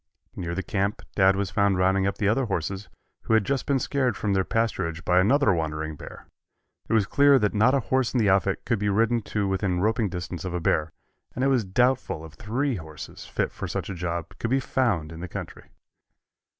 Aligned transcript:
Near 0.35 0.55
the 0.55 0.63
camp 0.63 1.03
Dad 1.15 1.35
was 1.35 1.51
found 1.51 1.77
rounding 1.77 2.07
up 2.07 2.17
the 2.17 2.27
other 2.27 2.45
horses, 2.45 2.89
who 3.25 3.35
had 3.35 3.45
just 3.45 3.67
been 3.67 3.77
scared 3.77 4.17
from 4.17 4.33
their 4.33 4.43
pasturage 4.43 5.01
by 5.05 5.19
another 5.19 5.53
wandering 5.53 5.95
bear. 5.95 6.25
It 6.89 6.93
was 6.93 7.05
clear 7.05 7.37
that 7.37 7.53
not 7.53 7.75
a 7.75 7.81
horse 7.81 8.11
in 8.11 8.19
the 8.19 8.27
outfit 8.27 8.65
could 8.65 8.79
be 8.79 8.89
ridden 8.89 9.21
to 9.21 9.47
within 9.47 9.79
roping 9.79 10.09
distance 10.09 10.43
of 10.43 10.55
a 10.55 10.59
bear, 10.59 10.91
and 11.35 11.43
it 11.43 11.51
is 11.51 11.63
doubtful 11.63 12.25
if 12.25 12.33
three 12.33 12.77
horses 12.77 13.27
fit 13.27 13.51
for 13.51 13.67
such 13.67 13.91
a 13.91 13.93
job 13.93 14.33
could 14.39 14.49
be 14.49 14.59
found 14.59 15.11
in 15.11 15.19
the 15.19 15.27
country. 15.27 15.69